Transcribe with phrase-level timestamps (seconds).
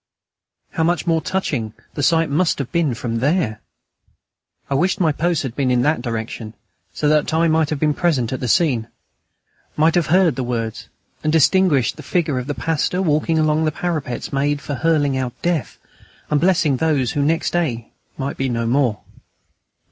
[0.71, 3.61] How much more touching the sight must have been from there!
[4.67, 6.55] I wished my post had been in that direction,
[6.91, 8.87] so that I might have been present at the scene,
[9.77, 10.89] might have heard the words
[11.23, 15.39] and distinguished the figure of the pastor walking along the parapets made for hurling out
[15.43, 15.77] death,
[16.31, 19.01] and blessing those who the next day might be no more.